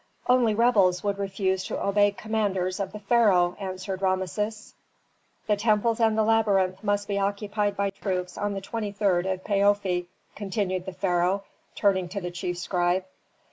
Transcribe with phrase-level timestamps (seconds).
[0.27, 4.73] "Only rebels would refuse to obey commanders of the pharaoh," answered Rameses.
[5.45, 10.07] "The temples and the labyrinth must be occupied by troops on the 23d of Paofi,"
[10.35, 11.43] continued the pharaoh,
[11.75, 13.05] turning to the chief scribe.